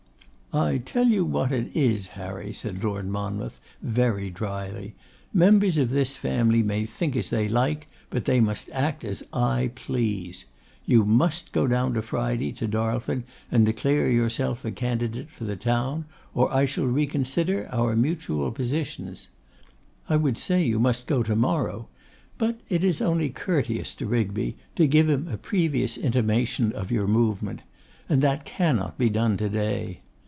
[0.53, 4.95] 'I tell you what it is, Harry,' said Lord Monmouth, very drily,
[5.33, 9.71] 'members of this family may think as they like, but they must act as I
[9.75, 10.43] please.
[10.85, 15.55] You must go down on Friday to Darlford and declare yourself a candidate for the
[15.55, 16.03] town,
[16.35, 19.29] or I shall reconsider our mutual positions.
[20.09, 21.87] I would say, you must go to morrow;
[22.37, 27.07] but it is only courteous to Rigby to give him a previous intimation of your
[27.07, 27.61] movement.
[28.09, 30.01] And that cannot be done to day.